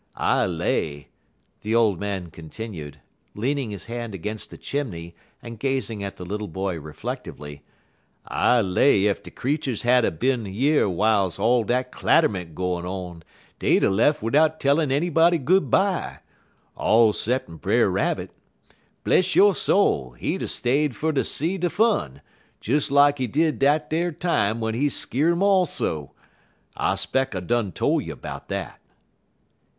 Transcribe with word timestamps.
"I 0.15 0.47
lay," 0.47 1.09
the 1.61 1.75
old 1.75 1.99
man 1.99 2.31
continued, 2.31 3.01
leaning 3.35 3.69
his 3.69 3.85
hand 3.85 4.15
against 4.15 4.49
the 4.49 4.57
chimney 4.57 5.13
and 5.43 5.59
gazing 5.59 6.03
at 6.03 6.17
the 6.17 6.25
little 6.25 6.47
boy 6.47 6.79
reflectively, 6.79 7.61
"I 8.27 8.61
lay 8.61 9.07
ef 9.07 9.21
de 9.21 9.29
creeturs 9.29 9.83
had 9.83 10.03
a 10.03 10.09
bin 10.09 10.47
yer 10.47 10.85
w'iles 10.87 11.37
all 11.37 11.63
dat 11.63 11.91
clatterment 11.91 12.55
gwine 12.55 12.83
on 12.83 13.21
dey'd 13.59 13.83
a 13.83 13.91
lef' 13.91 14.21
bidout 14.21 14.59
tellin' 14.59 14.91
anybody 14.91 15.37
good 15.37 15.69
bye. 15.69 16.21
All 16.75 17.13
'ceppin' 17.13 17.57
Brer 17.57 17.87
Rabbit. 17.87 18.31
Bless 19.03 19.35
yo' 19.35 19.53
soul, 19.53 20.13
he'd 20.13 20.41
er 20.41 20.47
stayed 20.47 20.95
fer 20.95 21.11
ter 21.11 21.21
see 21.21 21.59
de 21.59 21.69
fun, 21.69 22.21
des 22.59 22.81
lak 22.91 23.19
he 23.19 23.27
did 23.27 23.59
dat 23.59 23.91
t'er 23.91 24.11
time 24.11 24.55
w'en 24.55 24.73
he 24.73 24.89
skeer 24.89 25.31
um 25.33 25.43
all 25.43 25.67
so. 25.67 26.13
I 26.75 26.95
'speck 26.95 27.35
I 27.35 27.39
done 27.41 27.71
tole 27.71 28.01
you 28.01 28.15
'bout 28.15 28.47
dat." 28.47 28.79